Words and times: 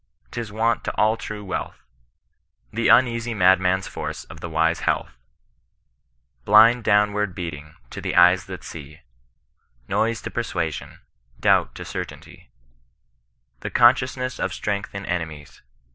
Tis 0.31 0.51
want 0.51 0.83
to 0.85 0.91
all 0.95 1.15
true 1.15 1.45
wealth; 1.45 1.83
The 2.73 2.87
uneasy 2.87 3.35
madman's 3.35 3.87
force 3.87 4.25
to 4.25 4.33
the 4.33 4.49
wise 4.49 4.79
health; 4.79 5.15
Blind 6.43 6.83
downward 6.83 7.35
beating, 7.35 7.75
to 7.91 8.01
the 8.01 8.15
eyes 8.15 8.45
that 8.47 8.63
see; 8.63 9.01
Koise 9.87 10.23
to 10.23 10.31
persuasion, 10.31 11.01
doubt 11.39 11.75
to 11.75 11.85
certainty; 11.85 12.49
The 13.59 13.69
consciousness 13.69 14.39
of 14.39 14.49
strex^h 14.49 14.91
in 14.91 15.05
enemies. 15.05 15.61